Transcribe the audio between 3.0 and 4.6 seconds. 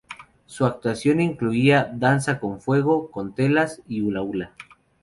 con telas y hula-hula.